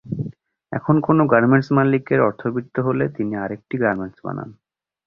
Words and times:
এখন 0.71 0.95
কোনো 1.01 1.21
একটি 1.23 1.31
গার্মেন্টস 1.33 1.69
মালিকের 1.71 2.19
অর্থবিত্ত 2.21 2.75
হলে 2.79 3.05
তিনি 3.09 3.33
আরেকটি 3.35 3.75
গার্মেন্টস 3.77 4.19
বানান। 4.25 4.49